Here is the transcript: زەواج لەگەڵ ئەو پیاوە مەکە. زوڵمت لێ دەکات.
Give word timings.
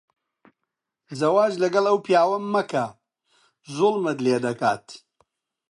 زەواج 1.19 1.53
لەگەڵ 1.63 1.85
ئەو 1.89 1.97
پیاوە 2.05 2.37
مەکە. 2.53 2.85
زوڵمت 3.75 4.19
لێ 4.25 4.37
دەکات. 4.45 4.85